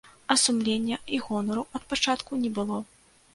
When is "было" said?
2.57-2.81